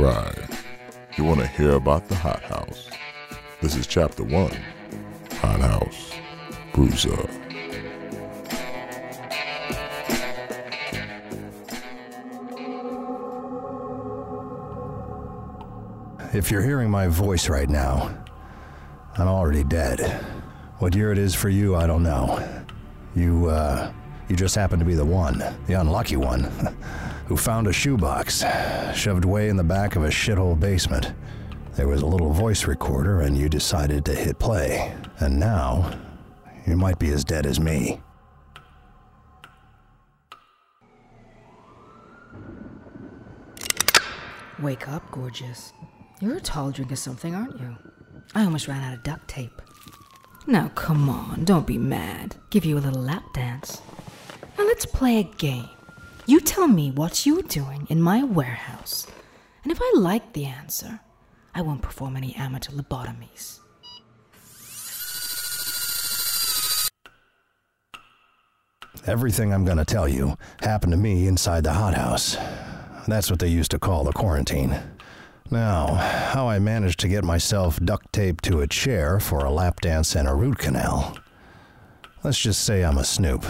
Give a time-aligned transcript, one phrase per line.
[0.00, 2.88] You want to hear about the Hot House?
[3.60, 4.50] This is Chapter 1
[5.42, 6.12] Hot House
[6.72, 7.28] Bruiser.
[16.32, 18.24] If you're hearing my voice right now,
[19.18, 20.00] I'm already dead.
[20.78, 22.42] What year it is for you, I don't know.
[23.14, 23.92] You, uh,
[24.30, 26.50] you just happen to be the one, the unlucky one,
[27.30, 28.44] who found a shoebox
[28.92, 31.12] shoved way in the back of a shithole basement.
[31.76, 34.92] There was a little voice recorder, and you decided to hit play.
[35.20, 35.96] And now,
[36.66, 38.00] you might be as dead as me.
[44.60, 45.72] Wake up, gorgeous.
[46.20, 47.76] You're a tall drink of something, aren't you?
[48.34, 49.62] I almost ran out of duct tape.
[50.48, 52.34] Now, come on, don't be mad.
[52.50, 53.82] Give you a little lap dance.
[54.58, 55.68] Now, let's play a game.
[56.30, 59.04] You tell me what you're doing in my warehouse,
[59.64, 61.00] and if I like the answer,
[61.56, 63.58] I won't perform any amateur lobotomies.
[69.08, 72.36] Everything I'm gonna tell you happened to me inside the hothouse.
[73.08, 74.78] That's what they used to call the quarantine.
[75.50, 79.80] Now, how I managed to get myself duct taped to a chair for a lap
[79.80, 81.18] dance and a root canal.
[82.22, 83.44] Let's just say I'm a snoop.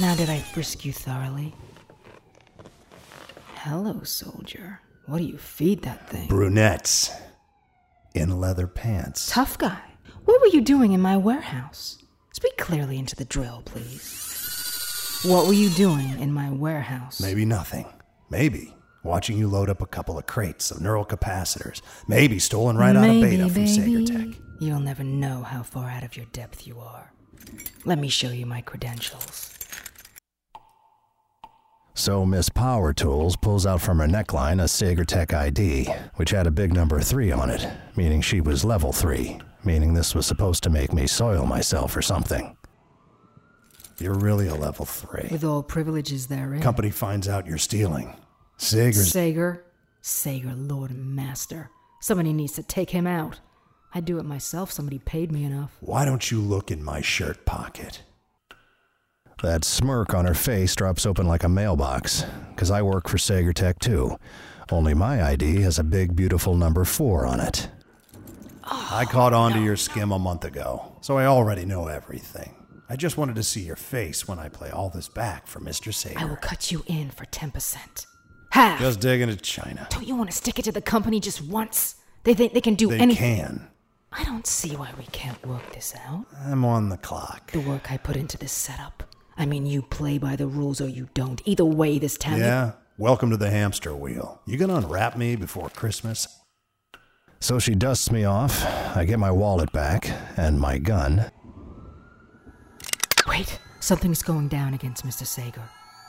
[0.00, 1.54] Now, did I frisk you thoroughly?
[3.56, 4.80] Hello, soldier.
[5.06, 6.28] What do you feed that thing?
[6.28, 7.10] Brunettes.
[8.14, 9.28] In leather pants.
[9.30, 9.80] Tough guy.
[10.24, 11.98] What were you doing in my warehouse?
[12.32, 15.20] Speak clearly into the drill, please.
[15.24, 17.20] What were you doing in my warehouse?
[17.20, 17.86] Maybe nothing.
[18.30, 21.80] Maybe watching you load up a couple of crates of neural capacitors.
[22.06, 23.68] Maybe stolen right out of beta from baby.
[23.68, 24.36] SaegerTech.
[24.60, 27.12] You'll never know how far out of your depth you are.
[27.84, 29.54] Let me show you my credentials.
[31.94, 36.50] So Miss Power Tools pulls out from her neckline a SaegerTech ID, which had a
[36.50, 37.66] big number 3 on it,
[37.96, 42.02] meaning she was level 3, meaning this was supposed to make me soil myself or
[42.02, 42.56] something.
[43.98, 45.28] You're really a level 3.
[45.32, 46.62] With all privileges therein.
[46.62, 48.16] Company finds out you're stealing.
[48.58, 49.64] Saeger's Saeger.
[50.00, 51.68] Saeger, Lord and Master.
[52.00, 53.40] Somebody needs to take him out.
[53.94, 55.76] I'd do it myself, somebody paid me enough.
[55.80, 58.02] Why don't you look in my shirt pocket?
[59.42, 62.24] That smirk on her face drops open like a mailbox,
[62.56, 64.18] 'cause I work for SaegerTech too.
[64.70, 67.68] Only my ID has a big, beautiful number four on it.
[68.64, 72.54] I oh, caught on to your skim a month ago, so I already know everything.
[72.90, 75.92] I just wanted to see your face when I play all this back for Mr.
[75.94, 76.18] Saeger.
[76.18, 78.06] I will cut you in for 10%.
[78.50, 78.80] Half!
[78.80, 79.86] Just digging into China.
[79.90, 81.96] Don't you want to stick it to the company just once?
[82.24, 83.36] They think they can do They anything.
[83.36, 83.68] They can.
[84.12, 86.24] I don't see why we can't work this out.
[86.46, 87.52] I'm on the clock.
[87.52, 89.02] The work I put into this setup.
[89.36, 91.40] I mean, you play by the rules or you don't.
[91.44, 92.38] Either way, this town.
[92.38, 92.72] Yeah?
[92.96, 94.40] Welcome to the hamster wheel.
[94.46, 96.26] You gonna unwrap me before Christmas?
[97.38, 98.64] So she dusts me off.
[98.96, 101.30] I get my wallet back and my gun.
[103.28, 105.24] Wait, something's going down against Mr.
[105.24, 105.68] Saeger.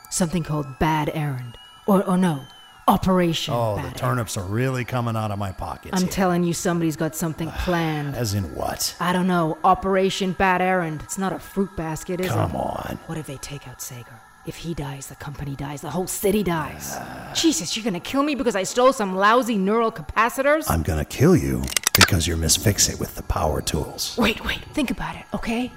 [0.10, 1.58] Something called Bad Errand.
[1.86, 2.42] Or, or no,
[2.90, 5.94] Operation Oh, the turnips are really coming out of my pockets.
[5.96, 6.12] I'm here.
[6.12, 8.16] telling you, somebody's got something planned.
[8.16, 8.96] As in what?
[9.00, 9.60] I don't know.
[9.64, 11.02] Operation Bad Errand.
[11.04, 12.52] It's not a fruit basket, is Come it?
[12.52, 13.00] Come on.
[13.06, 14.20] What if they take out Saeger?
[14.48, 16.98] If he dies, the company dies, the whole city dies.
[17.36, 20.66] Jesus, you're gonna kill me because I stole some lousy neural capacitors?
[20.68, 21.62] I'm gonna kill you
[21.96, 24.16] because you're Miss Fix It with the power tools.
[24.18, 25.72] Wait, wait, think about it, okay?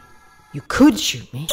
[0.55, 1.47] You could shoot me.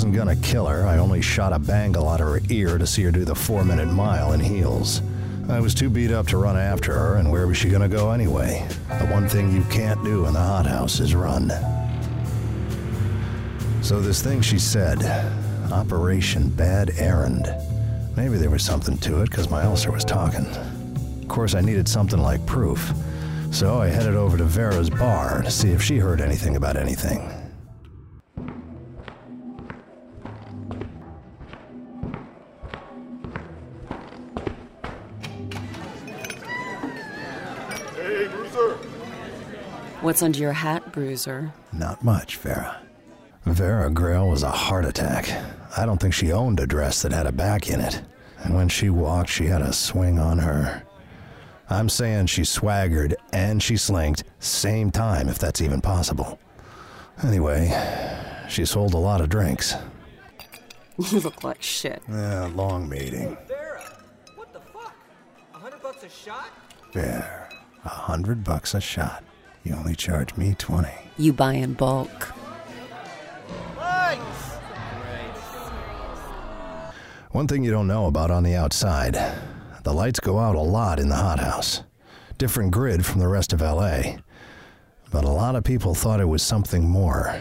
[0.00, 3.02] Wasn't gonna kill her, I only shot a bangle out of her ear to see
[3.02, 5.02] her do the four minute mile in heels.
[5.46, 8.10] I was too beat up to run after her, and where was she gonna go
[8.10, 8.66] anyway?
[8.98, 11.52] The one thing you can't do in the hothouse is run.
[13.82, 15.04] So, this thing she said
[15.70, 17.54] Operation Bad Errand.
[18.16, 20.46] Maybe there was something to it, because my ulcer was talking.
[20.46, 22.90] Of course, I needed something like proof.
[23.50, 27.39] So I headed over to Vera's bar to see if she heard anything about anything.
[40.10, 41.52] What's under your hat, Bruiser?
[41.72, 42.82] Not much, Vera.
[43.44, 45.30] Vera Grayle was a heart attack.
[45.78, 48.02] I don't think she owned a dress that had a back in it.
[48.42, 50.82] And when she walked, she had a swing on her.
[51.68, 56.40] I'm saying she swaggered and she slinked same time, if that's even possible.
[57.22, 57.70] Anyway,
[58.48, 59.76] she sold a lot of drinks.
[61.12, 62.02] You look like shit.
[62.08, 63.38] Yeah, long meeting.
[63.46, 63.80] Vera,
[64.34, 64.92] what the fuck?
[65.54, 66.48] A hundred bucks a shot?
[66.92, 67.48] Fair.
[67.84, 69.22] A hundred bucks a shot.
[69.64, 70.94] You only charge me twenty.
[71.18, 72.32] You buy in bulk.
[77.32, 79.16] One thing you don't know about on the outside
[79.82, 81.82] the lights go out a lot in the hothouse.
[82.36, 84.16] Different grid from the rest of LA.
[85.10, 87.40] But a lot of people thought it was something more.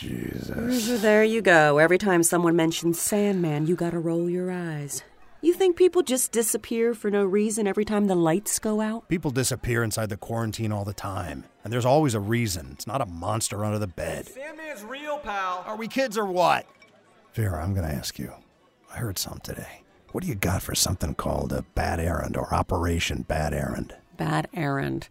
[0.00, 1.02] Jesus.
[1.02, 1.76] There you go.
[1.78, 5.02] Every time someone mentions Sandman, you gotta roll your eyes.
[5.42, 9.08] You think people just disappear for no reason every time the lights go out?
[9.08, 12.70] People disappear inside the quarantine all the time, and there's always a reason.
[12.72, 14.26] It's not a monster under the bed.
[14.26, 15.64] Sandman's real, pal.
[15.66, 16.66] Are we kids or what?
[17.34, 18.32] Vera, I'm going to ask you.
[18.92, 19.82] I heard some today.
[20.12, 23.94] What do you got for something called a bad errand or Operation Bad Errand?
[24.16, 25.08] Bad errand.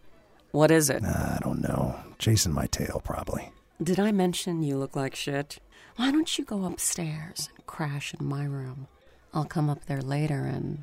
[0.52, 1.02] What is it?
[1.02, 1.98] I don't know.
[2.18, 3.50] Chasing my tail, probably.
[3.82, 5.58] Did I mention you look like shit?
[5.96, 8.88] Why don't you go upstairs and crash in my room?
[9.32, 10.82] I'll come up there later and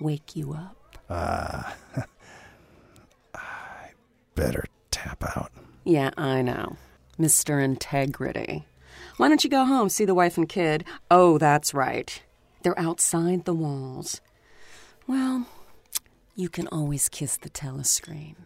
[0.00, 0.76] wake you up.
[1.10, 1.72] Uh,
[3.34, 3.90] I
[4.34, 5.52] better tap out.
[5.84, 6.76] Yeah, I know.
[7.18, 7.62] Mr.
[7.62, 8.64] Integrity.
[9.18, 10.84] Why don't you go home, see the wife and kid?
[11.10, 12.22] Oh, that's right.
[12.62, 14.22] They're outside the walls.
[15.06, 15.46] Well,
[16.34, 18.36] you can always kiss the telescreen.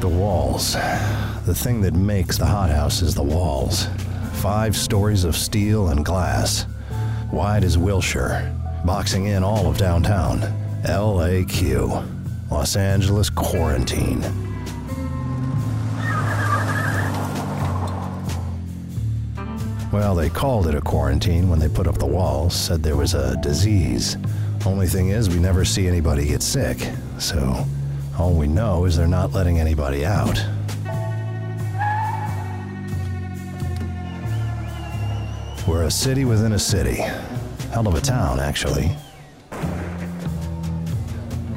[0.00, 0.74] The walls.
[1.44, 3.88] The thing that makes the hothouse is the walls.
[4.34, 6.66] Five stories of steel and glass.
[7.32, 8.54] Wide as Wilshire.
[8.84, 10.42] Boxing in all of downtown.
[10.84, 12.06] LAQ.
[12.48, 14.22] Los Angeles Quarantine.
[19.90, 23.14] Well, they called it a quarantine when they put up the walls, said there was
[23.14, 24.16] a disease.
[24.64, 26.78] Only thing is, we never see anybody get sick,
[27.18, 27.66] so
[28.18, 30.44] all we know is they're not letting anybody out.
[35.66, 36.96] We're a city within a city.
[37.72, 38.90] Hell of a town, actually.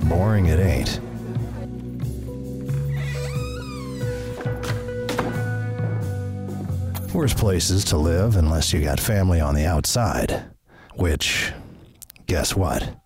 [0.03, 0.99] Boring it ain't.
[7.13, 10.45] Worst places to live unless you got family on the outside.
[10.95, 11.51] Which,
[12.27, 13.00] guess what?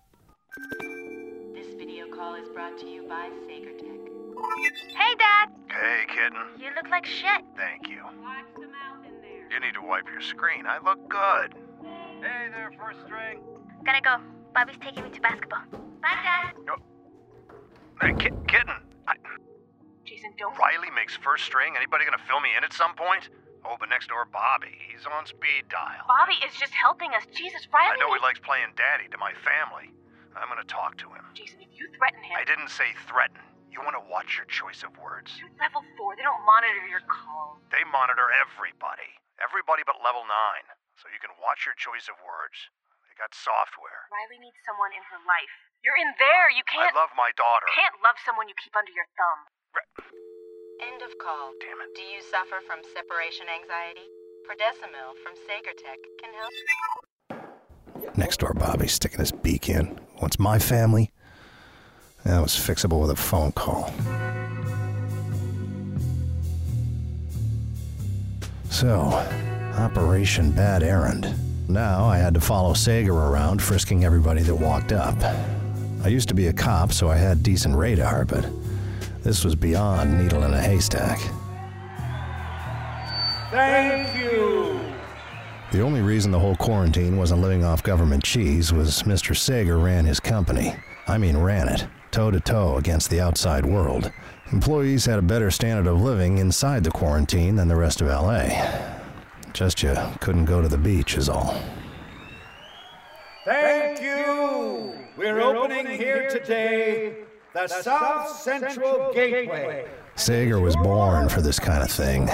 [5.18, 5.48] Dad!
[5.70, 6.44] Hey, kitten.
[6.58, 7.42] You look like shit.
[7.56, 8.02] Thank you.
[8.22, 9.48] Watch the mouth in there.
[9.50, 10.66] You need to wipe your screen.
[10.66, 11.54] I look good.
[12.20, 13.40] Hey there, first string.
[13.84, 14.16] Gotta go.
[14.54, 15.62] Bobby's taking me to basketball.
[16.00, 16.54] Bye, Dad.
[18.00, 18.76] Hey, ki- kitten.
[19.06, 19.16] I-
[20.04, 20.56] Jason, don't.
[20.58, 21.74] Riley makes first string.
[21.76, 23.28] Anybody gonna fill me in at some point?
[23.64, 24.78] Oh, but next door, Bobby.
[24.90, 26.06] He's on speed dial.
[26.06, 27.24] Bobby is just helping us.
[27.34, 27.96] Jesus, Riley.
[27.96, 29.90] I know he likes playing daddy to my family.
[30.36, 31.24] I'm gonna talk to him.
[31.34, 32.36] Jason, if you threaten him.
[32.38, 33.40] I didn't say threaten.
[33.76, 35.36] You wanna watch your choice of words.
[35.36, 36.16] You're level four.
[36.16, 37.60] They don't monitor your calls.
[37.68, 39.20] They monitor everybody.
[39.36, 40.32] Everybody but level 9.
[40.96, 42.56] So you can watch your choice of words.
[43.04, 44.08] They got software.
[44.08, 45.52] Riley needs someone in her life.
[45.84, 46.48] You're in there.
[46.48, 46.88] You can't.
[46.88, 47.68] I love my daughter.
[47.68, 49.40] You Can't love someone you keep under your thumb.
[50.80, 51.52] End of call.
[51.60, 51.92] Damn it.
[51.92, 54.08] Do you suffer from separation anxiety?
[54.48, 56.52] Prodecimil from SaegerTech can help.
[58.16, 60.00] Next door, Bobby's sticking his beak in.
[60.16, 61.12] Wants my family?
[62.26, 63.94] That was fixable with a phone call.
[68.68, 68.98] So,
[69.78, 71.32] Operation Bad Errand.
[71.68, 75.16] Now I had to follow Saeger around, frisking everybody that walked up.
[76.02, 78.44] I used to be a cop, so I had decent radar, but
[79.22, 81.20] this was beyond needle in a haystack.
[83.52, 84.80] Thank you.
[85.70, 89.36] The only reason the whole quarantine wasn't living off government cheese was Mr.
[89.36, 90.74] Saeger ran his company.
[91.06, 94.10] I mean, ran it, toe to toe against the outside world.
[94.50, 98.48] Employees had a better standard of living inside the quarantine than the rest of LA.
[99.52, 101.60] Just you couldn't go to the beach, is all.
[103.44, 104.94] Thank you.
[105.18, 107.16] We're opening here today
[107.52, 109.86] the South Central Gateway.
[110.14, 112.30] Saeger was born for this kind of thing.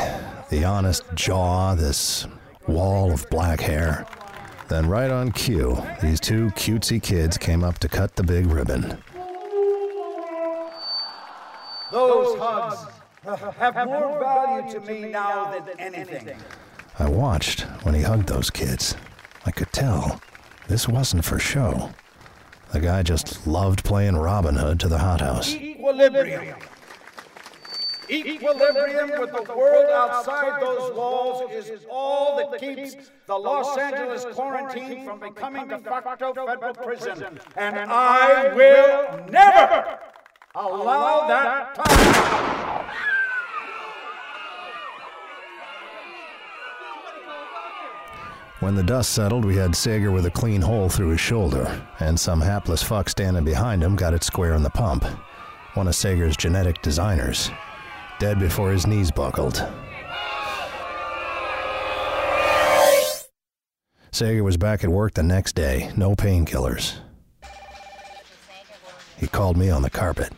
[0.51, 2.29] The honest jaw, this
[2.69, 4.07] wall of black hair.
[4.69, 9.03] Then, right on cue, these two cutesy kids came up to cut the big ribbon.
[11.93, 12.87] Those hugs
[13.23, 16.37] have more value to me now than anything.
[16.99, 18.97] I watched when he hugged those kids.
[19.45, 20.21] I could tell
[20.69, 21.91] this wasn't for show.
[22.73, 25.55] The guy just loved playing Robin Hood to the hothouse.
[25.55, 26.57] Equilibrium.
[28.09, 35.05] Equilibrium with the world outside those walls is all that keeps the Los Angeles quarantine
[35.05, 37.39] from becoming de facto federal prison.
[37.57, 39.99] And I will never
[40.55, 42.53] allow that to happen.
[48.61, 52.19] When the dust settled, we had Saeger with a clean hole through his shoulder, and
[52.19, 55.05] some hapless fuck standing behind him got it square in the pump.
[55.75, 57.51] One of Saeger's genetic designers.
[58.21, 59.67] Dead before his knees buckled.
[64.13, 66.99] Saeger was back at work the next day, no painkillers.
[69.23, 70.33] He called me on the carpet.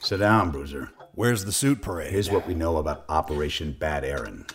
[0.00, 0.92] Sit down, Bruiser.
[1.16, 2.12] Where's the suit parade?
[2.12, 4.46] Here's what we know about Operation Bad Aaron.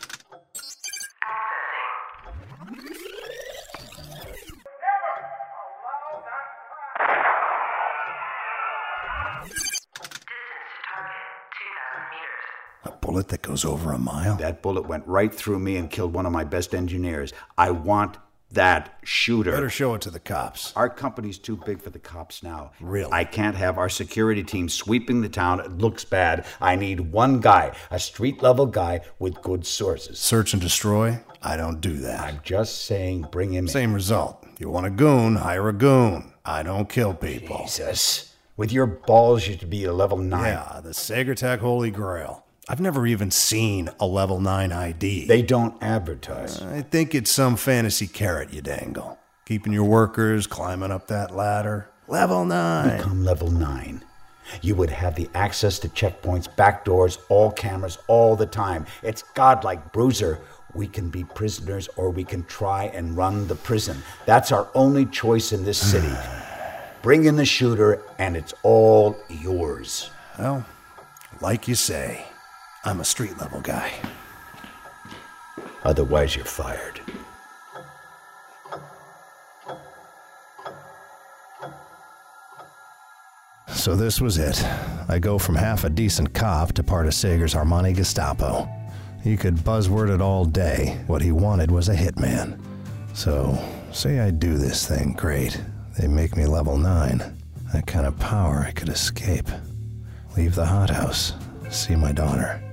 [12.86, 14.38] A bullet that goes over a mile?
[14.38, 17.34] That bullet went right through me and killed one of my best engineers.
[17.58, 18.17] I want
[18.56, 19.52] that shooter.
[19.52, 20.74] Better show it to the cops.
[20.76, 22.72] Our company's too big for the cops now.
[22.82, 23.12] Really?
[23.12, 25.60] I can't have our security team sweeping the town.
[25.60, 26.46] It looks bad.
[26.60, 30.20] I need one guy, a street level guy with good sources.
[30.20, 31.20] Search and destroy?
[31.42, 32.22] I don't do that.
[32.22, 34.46] I'm just saying, bring him Same result.
[34.58, 36.34] You want a goon, hire a goon.
[36.44, 37.60] I don't kill people.
[37.64, 38.34] Jesus.
[38.58, 40.54] With your balls, you should be a level nine.
[40.54, 42.45] Yeah, the SaegerTech Holy Grail.
[42.68, 45.28] I've never even seen a level 9 ID.
[45.28, 46.62] They don't advertise.
[46.64, 49.20] I think it's some fantasy carrot you dangle.
[49.46, 51.90] Keeping your workers climbing up that ladder.
[52.08, 52.98] Level 9.
[52.98, 54.04] Become level nine.
[54.64, 58.88] You would have the access to checkpoints, back doors, all cameras, all the time.
[59.04, 60.40] It's godlike, Bruiser.
[60.74, 64.02] We can be prisoners or we can try and run the prison.
[64.26, 66.14] That's our only choice in this city.
[67.04, 70.10] Bring in the shooter, and it's all yours.
[70.40, 70.66] Well,
[71.40, 72.26] like you say,
[72.86, 73.92] I'm a street level guy.
[75.84, 77.01] Otherwise, you're fired.
[83.74, 84.63] So this was it.
[85.08, 88.68] I go from half a decent cop to part of Saeger's Armani Gestapo.
[89.24, 91.04] He could buzzword it all day.
[91.08, 92.60] What he wanted was a hitman.
[93.13, 93.58] So,
[93.92, 95.60] say I do this thing, great.
[96.00, 97.38] They make me level 9.
[97.74, 99.50] That kind of power I could escape.
[100.38, 101.34] Leave the hothouse.
[101.70, 102.65] See my daughter.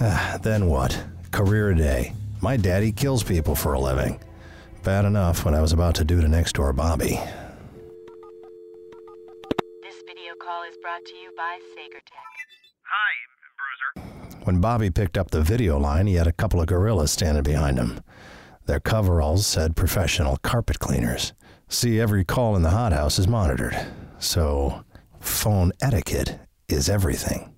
[0.00, 1.04] Ah, then what?
[1.30, 2.14] Career a day.
[2.40, 4.20] My daddy kills people for a living.
[4.82, 7.20] Bad enough when I was about to do to next door Bobby.
[9.82, 12.32] This video call is brought to you by SaegerTech.
[12.88, 13.12] Hi,
[13.94, 14.44] Bruiser.
[14.44, 17.78] When Bobby picked up the video line, he had a couple of gorillas standing behind
[17.78, 18.00] him.
[18.66, 21.32] Their coveralls said professional carpet cleaners.
[21.68, 23.76] See, every call in the hothouse is monitored.
[24.18, 24.84] So,
[25.20, 27.54] phone etiquette is everything.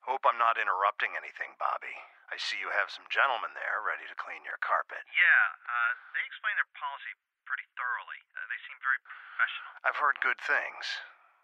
[0.00, 1.94] Hope I'm not interrupting anything, Bobby.
[2.34, 5.06] I see you have some gentlemen there ready to clean your carpet.
[5.06, 7.14] Yeah, uh, they explain their policy
[7.46, 8.18] pretty thoroughly.
[8.34, 9.70] Uh, they seem very professional.
[9.86, 10.82] I've heard good things.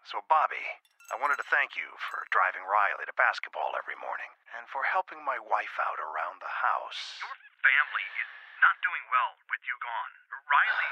[0.03, 0.59] So, Bobby,
[1.07, 5.23] I wanted to thank you for driving Riley to basketball every morning and for helping
[5.23, 7.23] my wife out around the house.
[7.23, 10.11] Your family is not doing well with you gone.
[10.43, 10.91] Riley,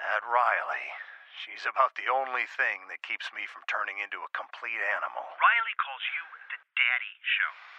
[0.16, 0.86] At Riley,
[1.44, 5.28] she's about the only thing that keeps me from turning into a complete animal.
[5.36, 6.24] Riley calls you
[6.56, 7.75] the daddy show.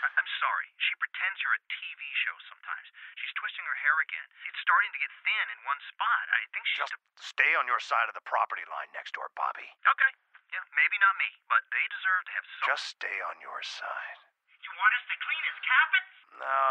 [0.00, 0.68] I- I'm sorry.
[0.80, 2.86] She pretends you're a TV show sometimes.
[3.20, 4.28] She's twisting her hair again.
[4.48, 6.24] It's starting to get thin in one spot.
[6.32, 6.80] I think she's.
[6.88, 9.68] Just stay on your side of the property line next door, Bobby.
[9.84, 10.10] Okay.
[10.50, 12.66] Yeah, maybe not me, but they deserve to have some.
[12.74, 14.18] Just stay on your side.
[14.60, 16.04] You want us to clean his carpet?
[16.42, 16.70] No,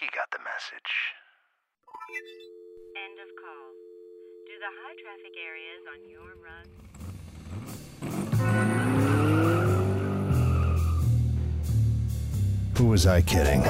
[0.00, 0.92] he got the message.
[2.96, 3.68] End of call.
[4.48, 6.81] Do the high traffic areas on your run
[12.82, 13.62] Who was I kidding?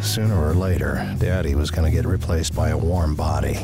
[0.00, 3.58] Sooner or later, Daddy was to get replaced by a warm body.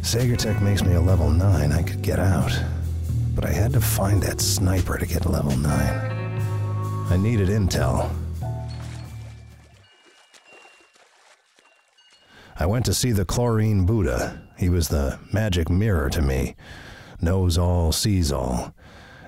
[0.00, 2.58] SaegerTech makes me a level 9, I could get out.
[3.34, 5.70] But I had to find that sniper to get level 9.
[5.74, 8.10] I needed intel.
[12.58, 14.40] I went to see the chlorine Buddha.
[14.56, 16.56] He was the magic mirror to me.
[17.20, 18.74] Knows all, sees all.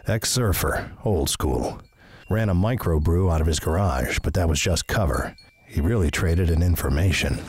[0.06, 1.82] Ex surfer, old school.
[2.28, 5.36] Ran a microbrew out of his garage, but that was just cover.
[5.66, 7.40] He really traded in information.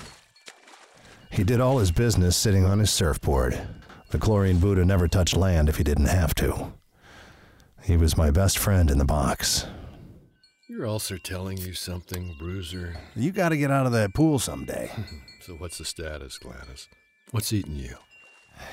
[1.31, 3.60] He did all his business sitting on his surfboard.
[4.10, 6.74] The chlorine Buddha never touched land if he didn't have to.
[7.84, 9.65] He was my best friend in the box.
[10.69, 12.98] Your ulcer telling you something, Bruiser?
[13.15, 14.91] You got to get out of that pool someday.
[15.39, 16.89] So what's the status, Gladys?
[17.31, 17.96] What's eating you?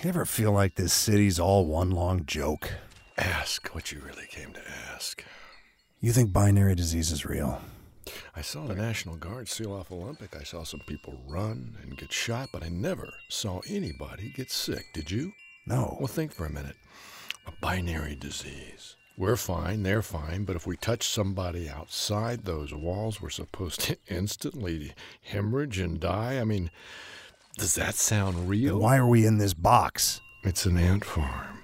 [0.02, 2.72] You ever feel like this city's all one long joke?
[3.16, 4.60] Ask what you really came to
[4.92, 5.22] ask.
[6.04, 7.62] You think binary disease is real?
[8.36, 10.36] I saw the National Guard seal off Olympic.
[10.36, 14.84] I saw some people run and get shot, but I never saw anybody get sick.
[14.92, 15.32] Did you?
[15.66, 15.96] No.
[15.98, 16.76] Well, think for a minute.
[17.46, 18.96] A binary disease.
[19.16, 23.96] We're fine, they're fine, but if we touch somebody outside those walls, we're supposed to
[24.06, 24.92] instantly
[25.22, 26.38] hemorrhage and die.
[26.38, 26.70] I mean,
[27.56, 28.74] does that sound real?
[28.74, 30.20] Then why are we in this box?
[30.42, 31.63] It's an ant farm.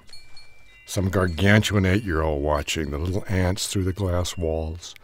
[0.91, 4.97] Some gargantuan eight year old watching the little ants through the glass walls.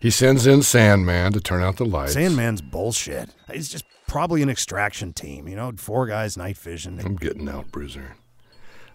[0.00, 2.14] He sends in Sandman to turn out the lights.
[2.14, 3.28] Sandman's bullshit.
[3.52, 6.98] He's just probably an extraction team, you know, four guys, night vision.
[7.04, 8.16] I'm getting out, Bruiser.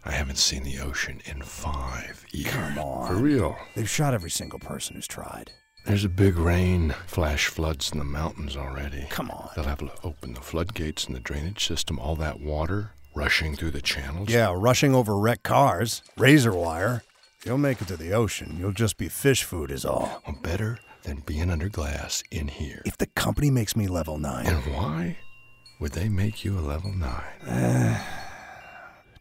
[0.04, 2.50] I haven't seen the ocean in five years.
[2.50, 3.08] Come on.
[3.10, 3.56] For real.
[3.76, 5.52] They've shot every single person who's tried.
[5.86, 9.06] There's a big rain, flash floods in the mountains already.
[9.12, 9.52] Come on.
[9.56, 12.00] They'll have to open the floodgates in the drainage system.
[12.00, 14.30] All that water rushing through the channels.
[14.30, 17.04] Yeah, rushing over wrecked cars, razor wire.
[17.40, 18.58] If You'll make it to the ocean.
[18.60, 20.22] You'll just be fish food, is all.
[20.26, 22.82] Well, better than being under glass in here.
[22.86, 24.46] If the company makes me level nine.
[24.46, 25.18] And why
[25.80, 28.00] would they make you a level nine?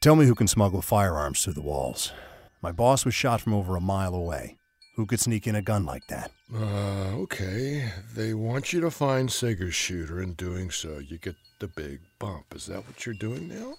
[0.00, 2.12] Tell me who can smuggle firearms through the walls.
[2.60, 4.56] My boss was shot from over a mile away.
[4.94, 6.32] Who could sneak in a gun like that?
[6.54, 7.90] Uh, okay.
[8.14, 10.20] They want you to find Saeger's shooter.
[10.20, 12.54] In doing so, you get the big bump.
[12.54, 13.74] Is that what you're doing now?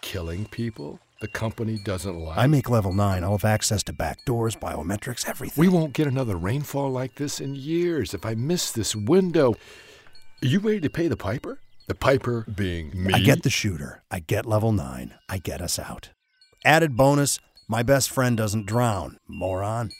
[0.00, 2.36] Killing people the company doesn't like?
[2.36, 3.24] I make level 9.
[3.24, 5.60] I'll have access to back doors, biometrics, everything.
[5.60, 8.12] We won't get another rainfall like this in years.
[8.12, 9.52] If I miss this window,
[10.42, 11.58] are you ready to pay the piper?
[11.86, 13.14] The piper being me.
[13.14, 14.02] I get the shooter.
[14.10, 15.14] I get level 9.
[15.28, 16.10] I get us out.
[16.64, 17.38] Added bonus
[17.68, 19.18] my best friend doesn't drown.
[19.28, 19.92] Moron.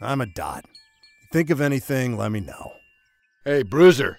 [0.00, 0.64] I'm a dot.
[1.32, 2.72] Think of anything, let me know.
[3.44, 4.18] Hey, Bruiser.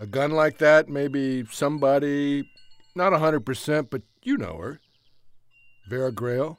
[0.00, 2.48] A gun like that, maybe somebody,
[2.94, 4.80] not a 100%, but you know her.
[5.88, 6.58] Vera Grayle.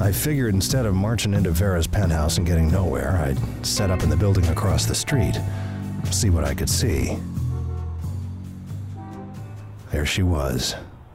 [0.00, 4.10] I figured instead of marching into Vera's penthouse and getting nowhere, I'd set up in
[4.10, 5.38] the building across the street,
[6.10, 7.16] see what I could see.
[9.92, 10.74] There she was,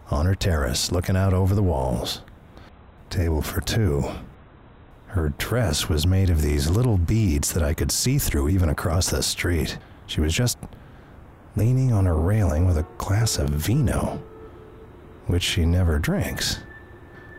[0.10, 2.22] on her terrace, looking out over the walls.
[3.10, 4.04] Table for two.
[5.08, 9.10] Her dress was made of these little beads that I could see through even across
[9.10, 9.78] the street.
[10.06, 10.58] She was just
[11.56, 14.22] leaning on a railing with a glass of vino,
[15.28, 16.60] which she never drinks.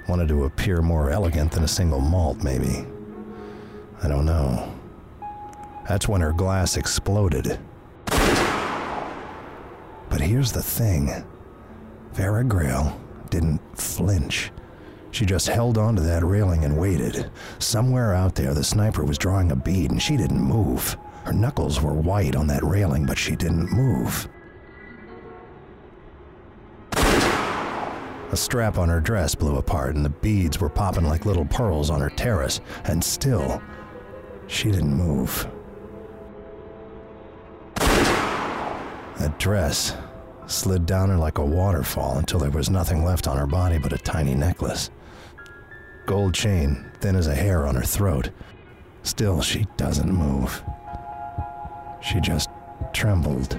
[0.09, 2.87] Wanted to appear more elegant than a single malt, maybe.
[4.03, 4.75] I don't know.
[5.89, 7.59] That's when her glass exploded.
[10.09, 11.25] But here's the thing
[12.13, 12.99] Vera Grayle
[13.31, 14.51] didn't flinch.
[15.13, 17.31] She just held onto that railing and waited.
[17.59, 20.97] Somewhere out there, the sniper was drawing a bead and she didn't move.
[21.25, 24.29] Her knuckles were white on that railing, but she didn't move.
[28.33, 31.91] A strap on her dress blew apart, and the beads were popping like little pearls
[31.91, 33.61] on her terrace, and still,
[34.47, 35.49] she didn't move.
[37.75, 39.95] That dress
[40.51, 43.93] slid down her like a waterfall until there was nothing left on her body but
[43.93, 44.91] a tiny necklace.
[46.07, 48.31] Gold chain, thin as a hair on her throat.
[49.03, 50.63] Still, she doesn't move.
[52.03, 52.51] She just
[52.93, 53.59] trembled.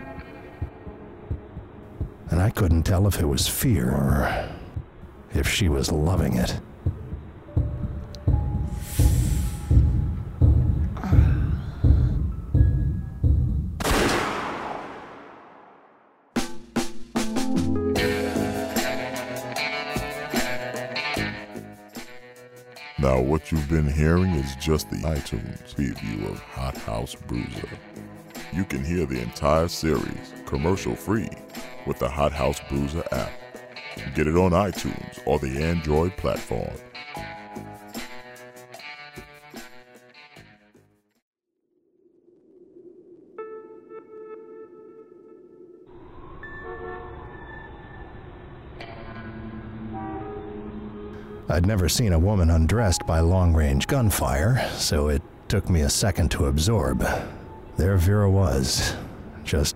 [2.30, 4.50] And I couldn't tell if it was fear or
[5.34, 6.60] if she was loving it.
[23.52, 27.68] What you've been hearing is just the iTunes preview of Hot House Bruiser.
[28.54, 31.30] You can hear the entire series commercial free
[31.86, 33.32] with the Hot House Bruiser app.
[34.16, 36.72] Get it on iTunes or the Android platform.
[51.52, 55.90] I'd never seen a woman undressed by long range gunfire, so it took me a
[55.90, 57.06] second to absorb.
[57.76, 58.96] There Vera was,
[59.44, 59.76] just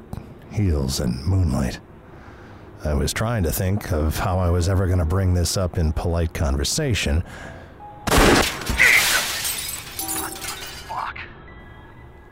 [0.52, 1.82] heels and moonlight.
[2.86, 5.78] I was trying to think of how I was ever going to bring this up
[5.78, 7.26] in polite conversation.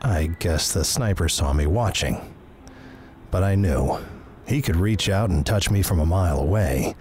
[0.00, 2.34] I guess the sniper saw me watching.
[3.30, 3.98] But I knew.
[4.46, 6.94] He could reach out and touch me from a mile away.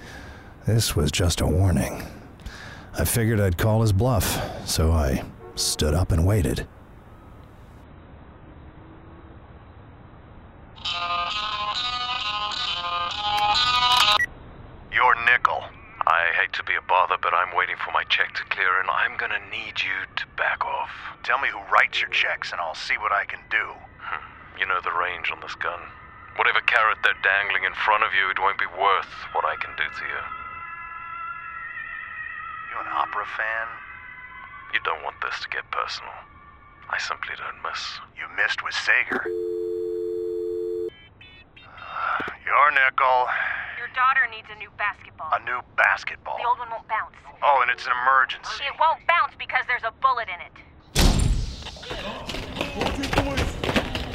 [0.66, 2.04] This was just a warning.
[2.96, 5.24] I figured I'd call his bluff, so I
[5.56, 6.68] stood up and waited.
[14.92, 15.26] Your nickel.
[15.26, 15.64] nickel.
[16.06, 18.90] I hate to be a bother, but I'm waiting for my check to clear, and
[18.90, 20.92] I'm gonna need you to back off.
[21.24, 23.74] Tell me who writes your checks, and I'll see what I can do.
[23.98, 24.60] Hmm.
[24.60, 25.80] You know the range on this gun.
[26.36, 29.72] Whatever carrot they're dangling in front of you, it won't be worth what I can
[29.78, 30.43] do to you.
[32.74, 33.68] You an opera fan?
[34.74, 36.10] You don't want this to get personal.
[36.90, 38.02] I simply don't miss.
[38.18, 39.22] You missed with Saeger.
[41.62, 43.30] Uh, your nickel.
[43.78, 45.30] Your daughter needs a new basketball.
[45.34, 46.38] A new basketball.
[46.42, 47.14] The old one won't bounce.
[47.44, 48.66] Oh, and it's an emergency.
[48.66, 50.54] It won't bounce because there's a bullet in it.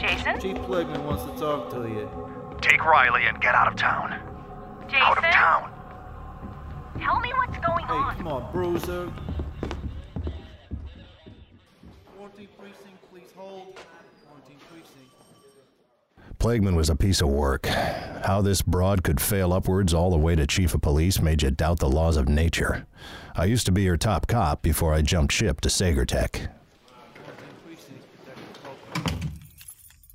[0.02, 0.40] Jason?
[0.40, 2.10] Chief Pligman wants to talk to you.
[2.60, 4.18] Take Riley and get out of town.
[4.88, 5.02] Jason?
[5.06, 5.67] Out of town.
[7.00, 8.16] Tell me what's going Hey, on.
[8.16, 9.10] come on, Bruiser.
[12.16, 13.76] Quarantine precinct, please hold.
[14.26, 16.38] Quarantine precinct.
[16.38, 17.66] Plagueman was a piece of work.
[17.66, 21.50] How this broad could fail upwards all the way to chief of police made you
[21.50, 22.86] doubt the laws of nature.
[23.34, 26.48] I used to be your top cop before I jumped ship to SaegerTech.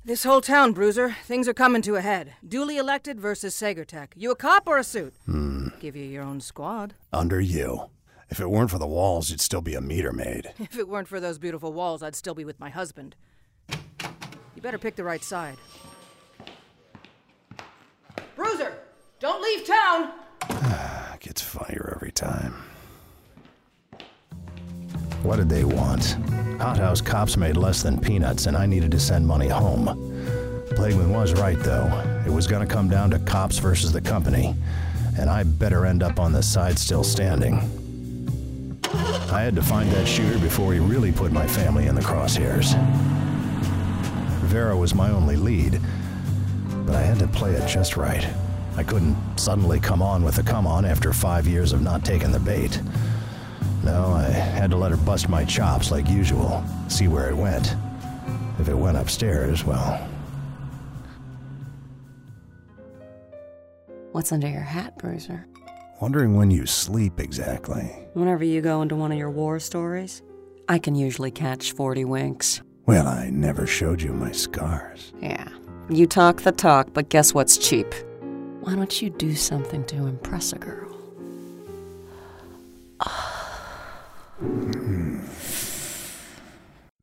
[0.06, 1.16] This whole town, Bruiser.
[1.24, 2.34] Things are coming to a head.
[2.46, 4.08] Duly elected versus SaegerTech.
[4.14, 5.14] You a cop or a suit?
[5.24, 5.68] Hmm.
[5.80, 6.92] Give you your own squad.
[7.10, 7.88] Under you.
[8.28, 10.52] If it weren't for the walls, you'd still be a meter maid.
[10.58, 13.16] If it weren't for those beautiful walls, I'd still be with my husband.
[13.70, 15.56] You better pick the right side.
[18.36, 18.74] Bruiser,
[19.20, 20.12] don't leave town!
[21.20, 22.56] Gets fire every time.
[25.24, 26.18] What did they want?
[26.60, 29.86] Hothouse cops made less than peanuts, and I needed to send money home.
[30.76, 31.86] Plagman was right, though.
[32.26, 34.54] It was going to come down to cops versus the company,
[35.18, 37.54] and I better end up on the side still standing.
[39.32, 42.76] I had to find that shooter before he really put my family in the crosshairs.
[44.44, 45.80] Vera was my only lead,
[46.84, 48.28] but I had to play it just right.
[48.76, 52.30] I couldn't suddenly come on with the come on after five years of not taking
[52.30, 52.78] the bait.
[53.84, 57.74] No, I had to let her bust my chops like usual, see where it went.
[58.58, 60.08] If it went upstairs, well,
[64.12, 65.44] What's under your hat, Bruiser?
[66.00, 67.84] wondering when you sleep exactly.
[68.12, 70.22] Whenever you go into one of your war stories,
[70.68, 72.62] I can usually catch 40 winks.
[72.86, 75.12] Well, I never showed you my scars.
[75.20, 75.48] Yeah.
[75.88, 77.92] You talk the talk, but guess what's cheap?
[78.60, 80.94] Why don't you do something to impress a girl?
[83.00, 83.43] Ah.
[84.44, 85.20] Mm-hmm.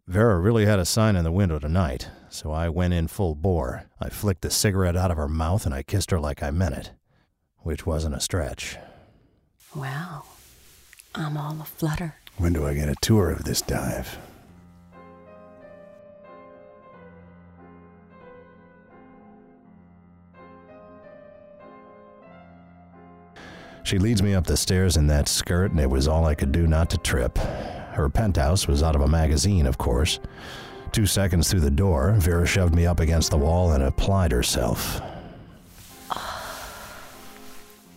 [0.07, 3.85] Vera really had a sign in the window tonight, so I went in full bore.
[3.99, 6.75] I flicked the cigarette out of her mouth and I kissed her like I meant
[6.75, 6.91] it,
[7.59, 8.77] which wasn't a stretch.
[9.75, 10.25] Well,
[11.15, 12.15] I'm all aflutter.
[12.37, 14.17] When do I get a tour of this dive?
[23.91, 26.53] She leads me up the stairs in that skirt, and it was all I could
[26.53, 27.37] do not to trip.
[27.37, 30.21] Her penthouse was out of a magazine, of course.
[30.93, 35.01] Two seconds through the door, Vera shoved me up against the wall and applied herself.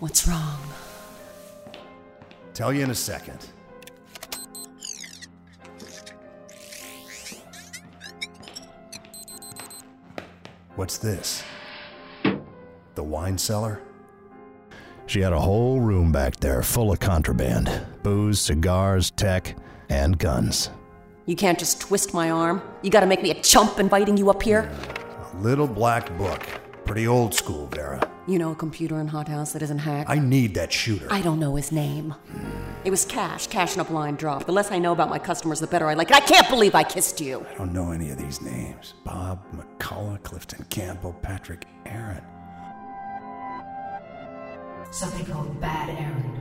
[0.00, 0.58] What's wrong?
[2.54, 3.46] Tell you in a second.
[10.74, 11.44] What's this?
[12.96, 13.80] The wine cellar?
[15.06, 17.70] She had a whole room back there full of contraband
[18.02, 19.56] booze, cigars, tech,
[19.88, 20.70] and guns.
[21.26, 22.62] You can't just twist my arm.
[22.82, 24.70] You gotta make me a chump inviting you up here.
[25.32, 26.42] A little black book.
[26.84, 28.10] Pretty old school, Vera.
[28.26, 30.08] You know a computer in Hothouse that isn't hacked?
[30.10, 31.06] I need that shooter.
[31.10, 32.14] I don't know his name.
[32.84, 34.44] It was cash, cash in a blind drop.
[34.44, 36.16] The less I know about my customers, the better I like it.
[36.16, 37.44] I can't believe I kissed you.
[37.50, 38.94] I don't know any of these names.
[39.04, 42.22] Bob, McCullough, Clifton Campbell, Patrick Aaron.
[44.94, 46.40] Something called Bad Aaron.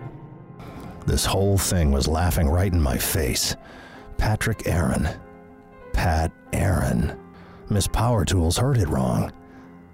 [1.08, 3.56] This whole thing was laughing right in my face.
[4.18, 5.10] Patrick Aaron.
[5.92, 7.20] Pat Aaron.
[7.72, 9.32] Miss Power Tools heard it wrong.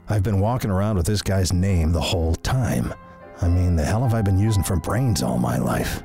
[0.10, 2.94] I've been walking around with this guy's name the whole time.
[3.42, 6.04] I mean, the hell have I been using for brains all my life?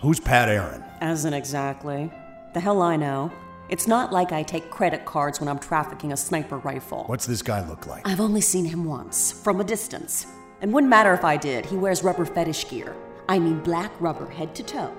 [0.00, 0.84] Who's Pat Aaron?
[1.00, 2.12] As in exactly.
[2.52, 3.32] The hell I know.
[3.70, 7.04] It's not like I take credit cards when I'm trafficking a sniper rifle.
[7.06, 8.06] What's this guy look like?
[8.06, 10.26] I've only seen him once, from a distance.
[10.60, 11.66] And wouldn't matter if I did.
[11.66, 12.94] He wears rubber fetish gear.
[13.28, 14.94] I mean black rubber head to toe.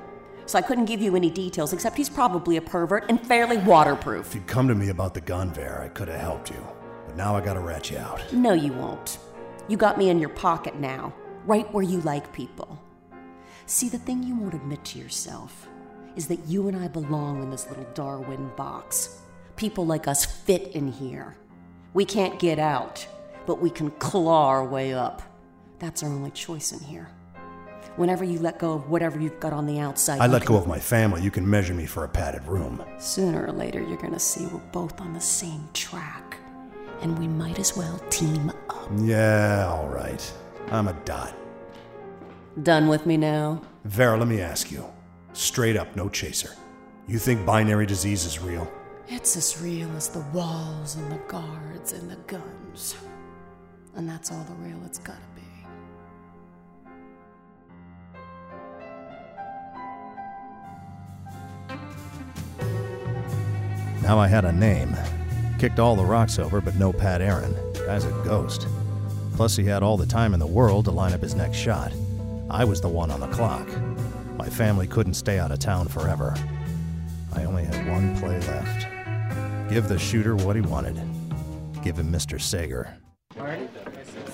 [0.45, 4.27] So I couldn't give you any details except he's probably a pervert and fairly waterproof.
[4.27, 6.67] If you'd come to me about the gun, Vera, I could have helped you.
[7.05, 8.33] But now I gotta rat you out.
[8.33, 9.19] No, you won't.
[9.67, 11.13] You got me in your pocket now,
[11.45, 12.81] right where you like people.
[13.65, 15.69] See, the thing you won't admit to yourself
[16.15, 19.21] is that you and I belong in this little Darwin box.
[19.55, 21.37] People like us fit in here.
[21.93, 23.07] We can't get out,
[23.45, 25.21] but we can claw our way up.
[25.81, 27.09] That's our only choice in here.
[27.95, 30.67] Whenever you let go of whatever you've got on the outside, I let go of
[30.67, 31.23] my family.
[31.23, 32.85] You can measure me for a padded room.
[32.99, 36.37] Sooner or later, you're gonna see we're both on the same track.
[37.01, 38.91] And we might as well team up.
[38.95, 40.33] Yeah, all right.
[40.69, 41.33] I'm a dot.
[42.61, 43.63] Done with me now?
[43.85, 44.85] Vera, let me ask you.
[45.33, 46.51] Straight up, no chaser.
[47.07, 48.71] You think binary disease is real?
[49.07, 52.95] It's as real as the walls and the guards and the guns.
[53.95, 55.30] And that's all the real it's gotta
[64.01, 64.95] Now I had a name.
[65.59, 67.55] Kicked all the rocks over, but no Pat Aaron.
[67.85, 68.67] Guy's a ghost.
[69.35, 71.93] Plus, he had all the time in the world to line up his next shot.
[72.49, 73.67] I was the one on the clock.
[74.37, 76.35] My family couldn't stay out of town forever.
[77.33, 78.87] I only had one play left.
[79.69, 80.95] Give the shooter what he wanted.
[81.83, 82.41] Give him Mr.
[82.41, 82.97] Saeger.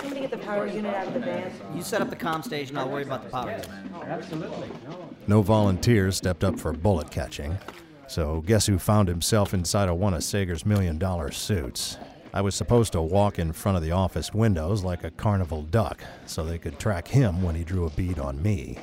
[0.02, 1.52] Seem to get the power unit out of the van.
[1.76, 3.62] You set up the comm station, I'll worry about the power.
[4.06, 4.70] Absolutely.
[5.28, 7.58] No volunteers stepped up for bullet catching.
[8.08, 11.98] So, guess who found himself inside of one of Saeger's million dollar suits?
[12.34, 16.02] I was supposed to walk in front of the office windows like a carnival duck
[16.26, 18.78] so they could track him when he drew a bead on me.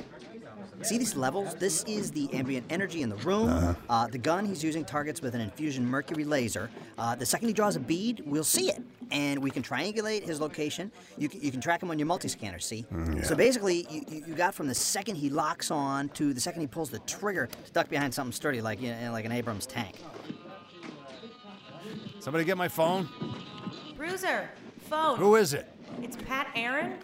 [0.85, 1.55] See these levels?
[1.55, 3.49] This is the ambient energy in the room.
[3.49, 3.73] Uh-huh.
[3.89, 6.69] Uh, the gun he's using targets with an infusion mercury laser.
[6.99, 8.83] Uh, the second he draws a bead, we'll see it.
[9.09, 10.91] And we can triangulate his location.
[11.17, 12.85] You can, you can track him on your multi-scanner, see?
[12.93, 13.23] Mm, yeah.
[13.23, 16.61] So basically, you, you you got from the second he locks on to the second
[16.61, 19.65] he pulls the trigger to duck behind something sturdy like, you know, like an Abrams
[19.65, 19.95] tank.
[22.19, 23.09] Somebody get my phone?
[23.97, 24.51] Bruiser,
[24.89, 25.17] phone.
[25.17, 25.67] Who is it?
[26.03, 26.99] It's Pat Aaron.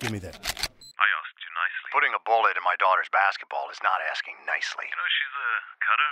[0.00, 0.36] Give me that.
[0.36, 1.81] I asked you nicely.
[1.92, 4.88] Putting a bullet in my daughter's basketball is not asking nicely.
[4.88, 5.50] You know she's a
[5.84, 6.10] cutter?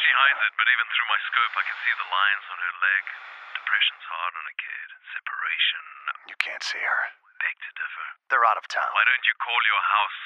[0.00, 2.74] She hides it, but even through my scope, I can see the lines on her
[2.80, 3.04] leg.
[3.60, 4.88] Depression's hard on a kid.
[5.12, 5.84] Separation.
[6.32, 7.02] You can't see her.
[7.44, 8.06] Beg to differ.
[8.32, 8.88] They're out of town.
[8.96, 10.18] Why don't you call your house?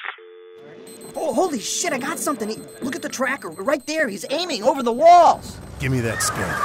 [1.19, 2.47] Oh, holy shit, I got something.
[2.47, 4.07] He, look at the tracker right there.
[4.07, 5.59] He's aiming over the walls.
[5.83, 6.55] Give me that scanner.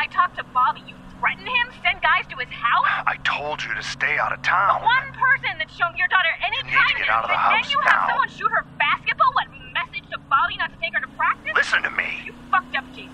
[0.00, 0.80] I talked to Bobby.
[0.86, 1.68] You threaten him?
[1.84, 3.04] Send guys to his house?
[3.06, 4.82] I told you to stay out of town.
[4.82, 7.40] One person that's shown your daughter any You need to get out of the and
[7.40, 9.32] house then you have someone shoot her basketball?
[9.32, 11.52] What message to Bobby not to take her to practice?
[11.56, 12.20] Listen to me.
[12.26, 13.12] You fucked up, Jason.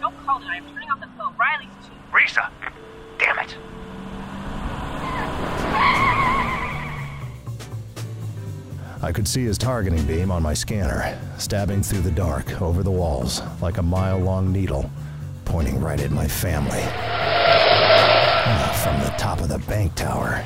[0.00, 0.46] Don't call it.
[0.46, 1.34] I'm turning off the phone.
[1.38, 1.94] Riley's too.
[2.10, 2.50] Risa!
[3.18, 3.56] Damn it!
[9.02, 12.90] I could see his targeting beam on my scanner, stabbing through the dark, over the
[12.90, 14.90] walls, like a mile long needle,
[15.44, 16.82] pointing right at my family.
[18.82, 20.42] From the top of the bank tower.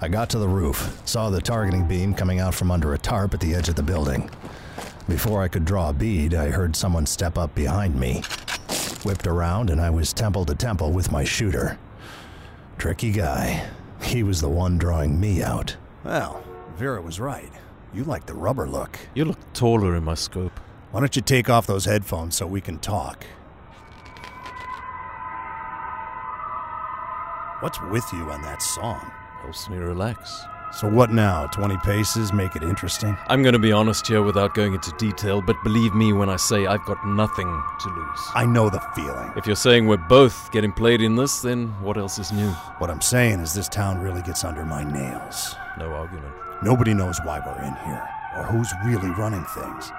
[0.00, 3.34] I got to the roof, saw the targeting beam coming out from under a tarp
[3.34, 4.28] at the edge of the building.
[5.08, 8.22] Before I could draw a bead, I heard someone step up behind me.
[9.04, 11.78] Whipped around, and I was temple to temple with my shooter.
[12.78, 13.68] Tricky guy.
[14.02, 15.76] He was the one drawing me out.
[16.04, 16.42] Well,
[16.76, 17.50] Vera was right.
[17.94, 18.98] You like the rubber look.
[19.14, 20.60] You look taller in my scope.
[20.90, 23.24] Why don't you take off those headphones so we can talk?
[27.60, 29.10] What's with you on that song?
[29.42, 30.42] Helps me relax.
[30.70, 31.46] So what now?
[31.46, 33.16] 20 paces make it interesting?
[33.28, 36.36] I'm going to be honest here without going into detail, but believe me when I
[36.36, 38.20] say I've got nothing to lose.
[38.34, 39.32] I know the feeling.
[39.34, 42.50] If you're saying we're both getting played in this, then what else is new?
[42.78, 45.56] What I'm saying is this town really gets under my nails.
[45.78, 46.34] No argument.
[46.62, 49.90] Nobody knows why we're in here, or who's really running things.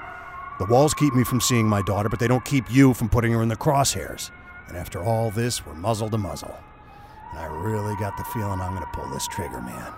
[0.60, 3.32] The walls keep me from seeing my daughter, but they don't keep you from putting
[3.32, 4.29] her in the crosshairs.
[4.67, 6.55] And after all this, we're muzzle to muzzle.
[7.32, 9.91] And I really got the feeling I'm gonna pull this trigger, man.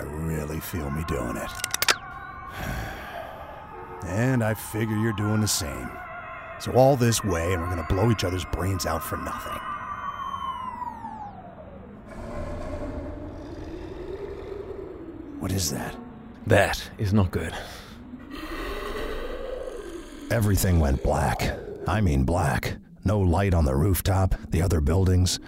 [0.00, 1.50] I really feel me doing it.
[4.06, 5.90] And I figure you're doing the same.
[6.58, 9.60] So all this way, and we're gonna blow each other's brains out for nothing.
[15.38, 15.94] What is that?
[16.46, 17.52] That is not good.
[20.30, 21.58] Everything went black.
[21.86, 22.76] I mean, black.
[23.04, 25.40] No light on the rooftop, the other buildings,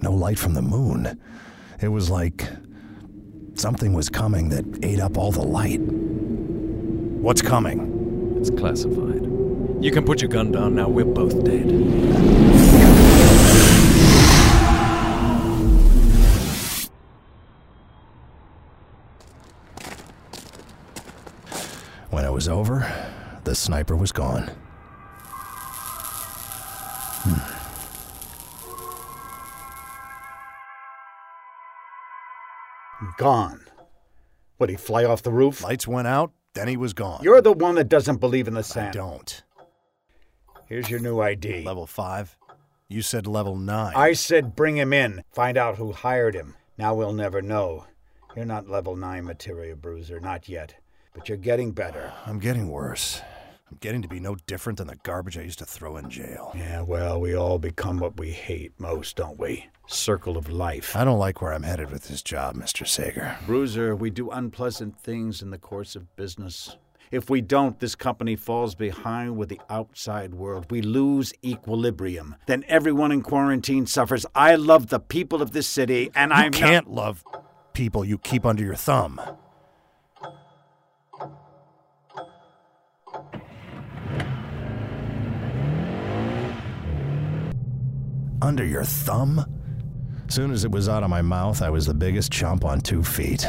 [0.00, 1.20] no light from the moon.
[1.82, 2.48] It was like
[3.60, 5.80] something was coming that ate up all the light.
[7.20, 8.38] What's coming?
[8.40, 9.22] It's classified.
[9.84, 10.88] You can put your gun down now.
[10.88, 11.70] We're both dead.
[22.08, 22.90] When it was over,
[23.44, 24.50] the sniper was gone.
[33.20, 33.60] Gone.
[34.58, 35.62] Would he fly off the roof?
[35.62, 37.20] Lights went out, then he was gone.
[37.22, 38.88] You're the one that doesn't believe in the sand.
[38.88, 39.42] I don't.
[40.64, 41.64] Here's your new ID.
[41.64, 42.38] Level 5?
[42.88, 43.92] You said level 9.
[43.94, 45.22] I said bring him in.
[45.32, 46.54] Find out who hired him.
[46.78, 47.84] Now we'll never know.
[48.34, 50.18] You're not level 9 material, Bruiser.
[50.18, 50.76] Not yet.
[51.12, 52.14] But you're getting better.
[52.24, 53.20] I'm getting worse.
[53.70, 56.52] I'm getting to be no different than the garbage I used to throw in jail.
[56.56, 59.68] Yeah, well, we all become what we hate most, don't we?
[59.86, 60.96] Circle of life.
[60.96, 62.86] I don't like where I'm headed with this job, Mr.
[62.86, 63.36] Saeger.
[63.46, 66.76] Bruiser, we do unpleasant things in the course of business.
[67.12, 70.70] If we don't, this company falls behind with the outside world.
[70.70, 72.36] We lose equilibrium.
[72.46, 74.26] Then everyone in quarantine suffers.
[74.34, 77.24] I love the people of this city, and you I can't love
[77.72, 79.20] people you keep under your thumb.
[88.42, 89.44] Under your thumb?
[90.28, 93.02] Soon as it was out of my mouth, I was the biggest chump on two
[93.02, 93.46] feet.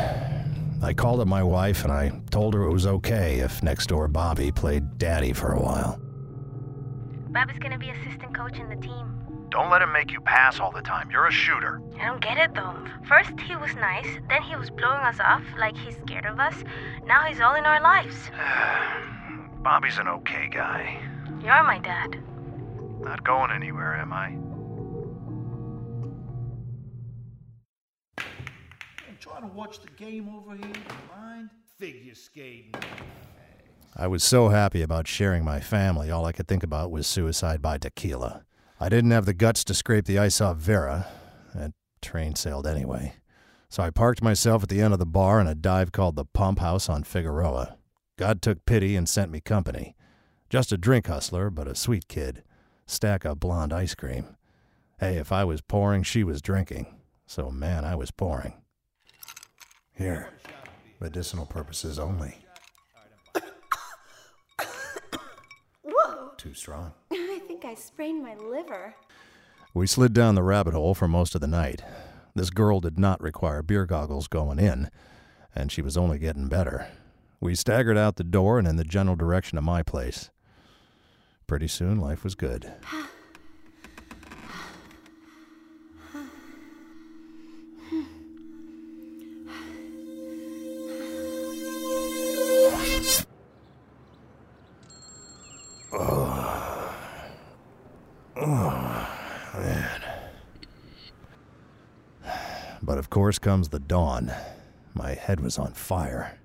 [0.84, 4.08] I called up my wife and I told her it was okay if next door
[4.08, 5.99] Bobby played daddy for a while.
[7.30, 9.47] Bobby's gonna be assistant coach in the team.
[9.49, 11.10] Don't let him make you pass all the time.
[11.12, 11.82] You're a shooter.
[11.99, 12.75] I don't get it though.
[13.08, 16.56] First he was nice, then he was blowing us off like he's scared of us.
[17.06, 18.15] Now he's all in our lives.
[19.63, 20.99] Bobby's an okay guy.
[21.43, 22.17] You're my dad.
[23.01, 24.36] Not going anywhere, am I?
[29.41, 30.84] Trying to watch the game over here.
[31.17, 31.49] Mind?
[31.77, 32.73] Figure skating.
[33.95, 37.62] I was so happy about sharing my family, all I could think about was suicide
[37.62, 38.43] by tequila.
[38.80, 41.08] I didn't have the guts to scrape the ice off Vera.
[41.56, 43.15] That train sailed anyway.
[43.69, 46.25] So I parked myself at the end of the bar in a dive called the
[46.25, 47.77] Pump House on Figueroa.
[48.17, 49.95] God took pity and sent me company.
[50.49, 52.43] Just a drink hustler, but a sweet kid.
[52.86, 54.38] Stack of blonde ice cream.
[54.99, 56.86] Hey, if I was pouring, she was drinking.
[57.25, 58.61] So, man, I was pouring.
[59.95, 60.30] Here.
[60.99, 62.38] Medicinal purposes only.
[65.84, 66.32] Whoa!
[66.38, 66.93] Too strong.
[67.12, 68.95] I think I sprained my liver.
[69.73, 71.84] We slid down the rabbit hole for most of the night.
[72.36, 74.89] This girl did not require beer goggles going in,
[75.56, 76.88] and she was only getting better.
[77.39, 80.30] We staggered out the door and in the general direction of my place.
[81.47, 82.71] Pretty soon, life was good.
[103.12, 104.34] Course comes the dawn.
[104.93, 106.39] My head was on fire.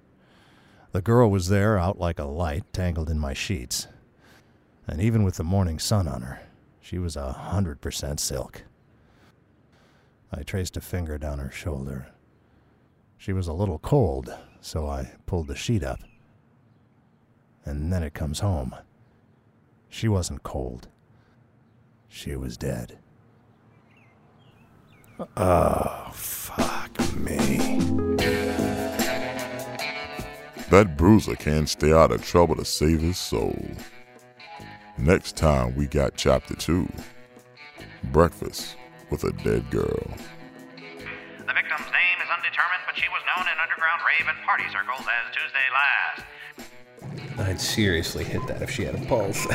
[0.90, 3.86] The girl was there, out like a light, tangled in my sheets.
[4.86, 6.40] And even with the morning sun on her,
[6.80, 8.64] she was a hundred percent silk.
[10.32, 12.08] I traced a finger down her shoulder.
[13.16, 16.00] She was a little cold, so I pulled the sheet up.
[17.64, 18.74] And then it comes home.
[19.88, 20.88] She wasn't cold.
[22.08, 22.98] She was dead.
[25.18, 27.78] Oh, fuck me.
[30.70, 33.58] That bruiser can't stay out of trouble to save his soul.
[34.98, 36.86] Next time we got chapter 2
[38.04, 38.76] Breakfast
[39.10, 39.86] with a Dead Girl.
[39.86, 45.06] The victim's name is undetermined, but she was known in underground rave and party circles
[45.06, 46.24] as Tuesday Last.
[47.48, 49.46] I'd seriously hit that if she had a pulse.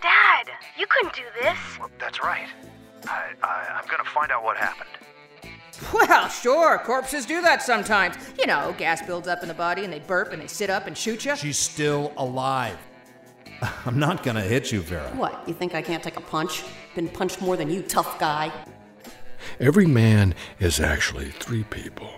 [0.00, 0.46] Dad,
[0.78, 1.58] you couldn't do this.
[1.98, 2.48] That's right.
[3.08, 4.90] I, I, I'm gonna find out what happened.
[5.92, 8.16] Well, sure, corpses do that sometimes.
[8.38, 10.86] You know, gas builds up in the body and they burp and they sit up
[10.86, 11.34] and shoot you.
[11.36, 12.76] She's still alive.
[13.86, 15.08] I'm not gonna hit you, Vera.
[15.14, 16.64] What, you think I can't take a punch?
[16.94, 18.52] Been punched more than you, tough guy.
[19.58, 22.10] Every man is actually three people.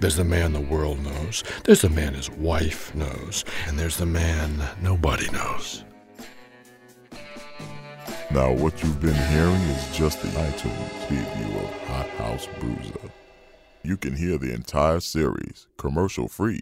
[0.00, 4.06] There's the man the world knows, there's the man his wife knows, and there's the
[4.06, 5.84] man nobody knows.
[8.32, 13.12] Now, what you've been hearing is just the iTunes preview of Hot House Bruiser.
[13.84, 16.60] You can hear the entire series commercial free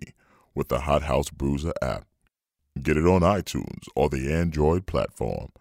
[0.54, 2.06] with the Hothouse Bruiser app.
[2.80, 5.52] Get it on iTunes or the Android platform